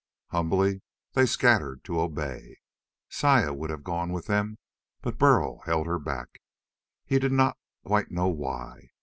[0.29, 0.81] Humbly,
[1.13, 2.57] they scattered to obey.
[3.07, 4.57] Saya would have gone with them,
[5.03, 6.41] but Burl held her back.
[7.05, 8.89] He did not quite know why.